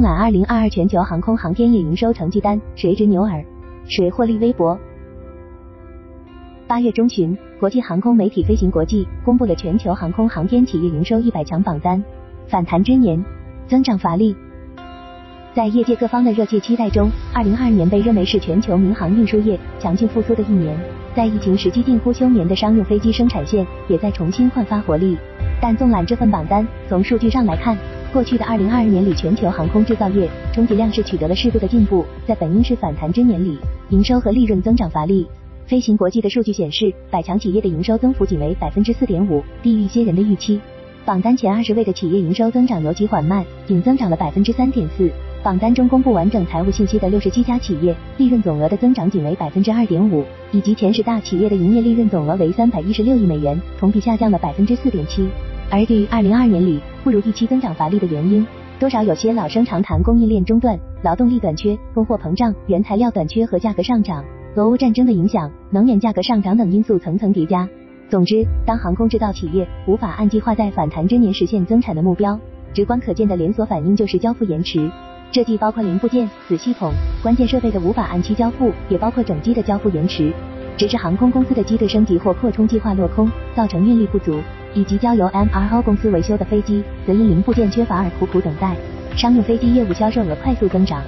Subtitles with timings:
[0.00, 3.44] 纵览二零二二全球航空航天业营收成绩单，谁值牛耳？
[3.84, 4.78] 谁获利微薄？
[6.66, 12.02] 八月中旬，国际航空媒体飞行国际公布了全球航空航天企业营收一百强榜单，
[12.48, 13.22] 反弹之年，
[13.68, 14.34] 增长乏力。
[15.52, 20.74] 在业界各方的热切期待中，二零二二年被认为是全球民航运输业强劲复苏的一年。
[21.14, 25.18] 在疫情时期近乎休眠的商用飞机生产线也在重新焕发活力。
[25.60, 27.76] 但纵览这份榜单，从数据上来看，
[28.12, 32.04] 过去的二零二二年里，全球航空制造业充其量是取得了适度的进步。
[32.26, 33.56] 在本应是反弹之年里，
[33.90, 35.26] 营收和利润增长乏力。
[35.66, 40.60] 飞行国际的数据显示，百强企业的营收增幅仅为百分之四点五，低于一些人的预期。
[41.04, 45.08] 榜单前二十位的企业营收增长尤其缓慢，仅增长了百分之三点四。
[45.42, 55.28] 榜单中公布完整财务信息的六十七家企业，利润总额的增长仅为百分之二点五，以及前十大企业的营业利润总额为三百一十六亿美元，同比下降了百分之四点七。
[55.70, 58.44] 而对于二零二二年里不如预期增长乏力的原因，
[58.78, 64.24] 多少有些老生常谈，供应链中断、劳动力短缺、通货膨胀、原材料短缺和价格上涨、
[64.56, 67.68] 俄乌战争的影响、能源价格上涨等因素层层叠加。
[68.08, 72.36] 总之，当航空制造企业无法按计划在反弹之年实现增产的目标，
[72.74, 74.90] 直观可见的连锁反应就是交付延迟。
[75.30, 80.32] 这既包括零部件、子系统、关键设备的无法按期交付，也包括整机的交付延迟，
[80.76, 84.40] 直至航空公司的机队升级或扩充计划落空，造成运力不足，
[84.74, 88.76] 以及交由 MRO 公司维修的飞机则因零部件缺乏而苦苦等待。
[89.16, 91.02] 商用飞机业务销售额快速增长。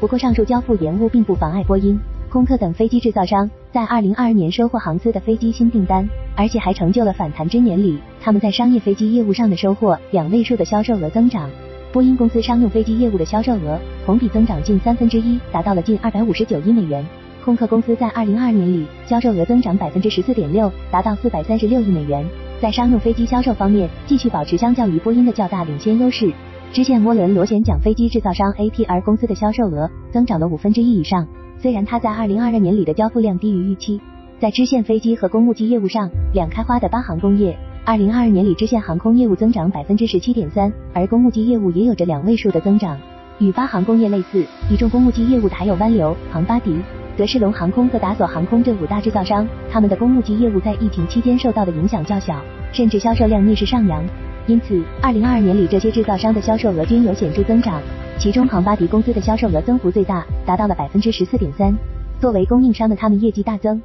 [0.00, 1.96] 不过，上述交付延误并不妨碍波音、
[2.28, 11.48] 空客等飞机制造商在2022年收获航司的飞机新订单，而且还成就了反弹之年里他们在商业飞机业务上的收获两位数的销售额增长。
[11.92, 17.06] 波音公司商用飞机业务的销售额同比增长近三分之一，达到了近二百五十九亿美元。
[17.44, 22.24] 空客公司在二零二二年里销售额增长百分之十四点六，达到四百三十六亿美元。
[22.60, 26.32] 在商用飞机销售方面，继续保持相较于波音的较大领先优势。
[26.72, 31.26] 支线涡轮螺旋桨飞机制造商 ATR 公司的销售额增长了五分之一以上。
[31.58, 34.00] 虽然它在二零二二年里的交付量低于预期，
[34.38, 37.56] 在支线飞机和公务机业务上两开花的八航工业。
[37.84, 42.96] 二零二二年里，支线航空业务增长百分之十七点三，而公务机业务也有着两位数的增长。
[43.38, 46.76] 与八航工业类似，倚重公务机业务的还有湾流、庞巴迪、
[47.16, 49.46] 德士隆航空和达索航空这五大制造商。
[49.70, 52.42] 他们的公务机业务在疫情期间受到的影响较小，
[52.72, 54.04] 甚至销售量逆势上扬。
[54.46, 57.80] 因此，二零二二年里这些制造商的销售额均有显著增长。
[58.18, 61.74] 其中，庞巴迪公司的销售额增幅最大，达到了百分之十四点三。
[62.20, 63.80] 作为供应商的他们业绩大增。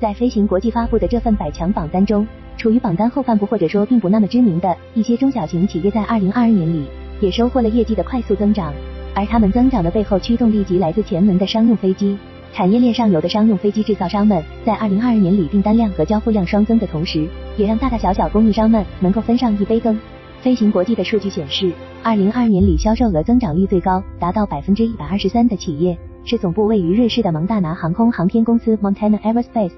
[0.00, 2.26] 在飞行国际发布的这份百强榜单中。
[2.56, 6.84] 处于榜单后半部或者说并不那么知名的一些中小型企业，在二零二二年里
[7.20, 8.74] 也收获了业绩的快速增长，
[9.18, 12.16] 而他们增长的背后驱动力即来自前门的商用飞机
[12.52, 17.26] 产业链上游的商用飞机制造商们，在二零二二年里订单量和交付量双增的同时，
[17.56, 19.98] 也让大大小小供应商们能够分上一杯羹。
[20.40, 29.72] 飞行国际的数据显示，二零二二年里销售额增长率最高，达到百分之一百二十三的企业是总部位于瑞士的蒙大拿航空航天公司 （Montana Aerospace）。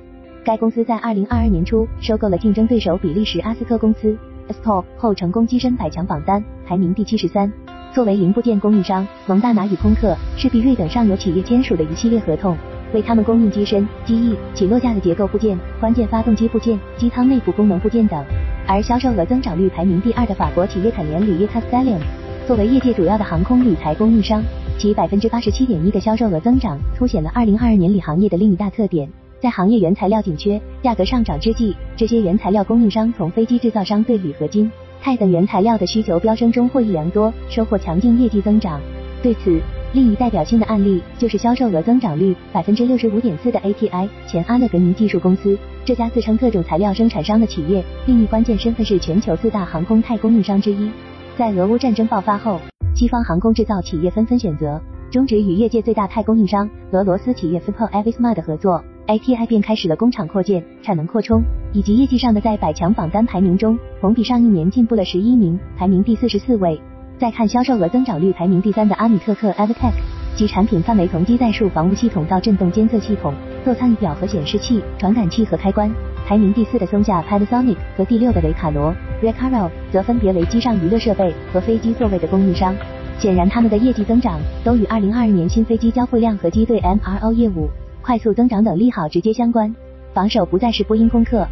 [0.45, 4.15] 该公司在二零二二年初收购了竞争对手比利时阿斯科公司
[4.49, 7.51] （Astol） 后，成功跻身百强榜单，排名第七十三。
[7.93, 12.57] 作为零部件供应商，蒙大拿与空客、士必瑞等上游企业签署的一系列合同，
[12.95, 18.25] 为他们供应机身、机翼、起落架的结构部件、关键发动机部件、机舱内部功能部件等。
[18.69, 21.99] 而销售额增长率排名第二的法国企业肯联铝业 （Castellium），
[22.47, 24.41] 作为业界主要的航空铝材供应商，
[24.79, 29.09] 其百分之八十七点一的销售额增长，凸显了二零二二年里行业的另一大特点。
[29.41, 34.71] 在行业原材料紧缺、价格上涨之际，这些原材料供应商从飞机制造商对铝合金、
[35.03, 38.81] 钛等原材料的需求飙升中获益良多，收获强劲业绩增长。
[39.23, 39.61] 对此，
[39.93, 45.59] 另一代表性的案例就是销售额增长率百分之六十五点四的 ATI 前阿勒格尼技术公司。
[45.85, 50.91] 这家自称各种材料生产商的企业，另一关键身份是全球四大航空钛供应商之一。
[51.37, 52.61] 在俄乌战争爆发后，
[52.95, 54.81] 西方航空制造企业纷纷选择
[55.11, 58.83] 终止与业界最大钛供应商俄罗斯企业 f i p o Avisma 的合作。
[59.07, 61.43] ATI 便开始了工厂扩建、产能扩充，
[61.73, 66.81] 以及业绩上的在百强榜单排名中，同比上一年进步了十一名，排名第四十四位。
[67.19, 69.93] 再看销售额增长率排名第三的阿米特克 （Avtec），
[70.35, 75.91] 其产品范围从机载数防务系统到震动监测系统、座舱仪表和显示器、传感器和开关，
[76.27, 82.75] 排名第四的松下 （Panasonic） 和第六的雷卡罗 （Recaro） 则分别为机上娱乐设备和飞机座位的供应商。
[83.19, 87.69] 显然，他们的业绩增长都与二零二二年新飞机交付量和机队 MRO 业务。
[88.01, 89.77] 快速增长等利好直接相关，
[90.15, 91.47] 榜首不再是波音、空客。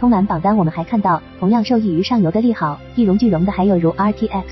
[0.00, 4.44] 通览榜单我们还看到，同样受益于上游的利好，一荣俱荣的还有如 RTX、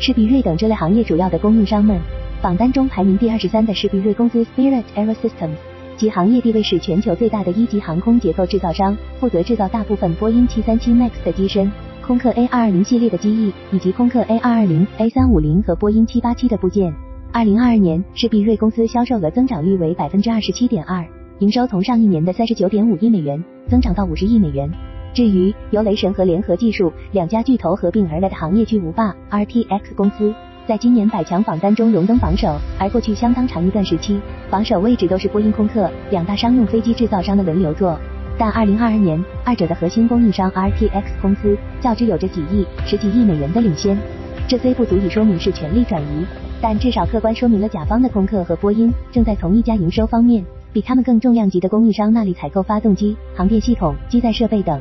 [0.00, 1.96] 士必瑞等这类行业主要的供应商们。
[2.42, 5.54] 榜单中排名第二十三的是必瑞公司 Spirit AeroSystems，
[5.96, 11.70] 其行业地位是全球最大的一级航空结构制造商，负责制造大部分波音737 MAX 的机身。
[12.04, 16.92] 空客 A220 系列的机翼，以及空客 A220、A350 和波音787的部件。
[17.32, 21.06] 二零二二年，世必瑞公司销售额增长率为百分之二十七点二，
[21.38, 24.68] 营收从上一年的三十九点五亿美元增长到五十亿美元。
[25.16, 30.30] 至于由雷神和联合技术两家巨头合并而来的行业巨无霸 RTX 公司，
[30.68, 34.20] 在今年百强榜单中荣登榜首，而过去相当长一段时期，
[34.50, 37.98] 榜首位置都是波音、空客两大商用飞机制造商的轮流坐。
[38.36, 43.96] 但二零二二年，二者的核心供应商 RTX 公司较之有着几亿、十几亿美元的领先。
[44.46, 46.26] 这虽不足以说明是权力转移，
[46.60, 54.78] 但至少客观说明了甲方的空客和波音正在从一家营收方面比他们更重量级的供应商那里采购发动机、航电系统、机载设备等。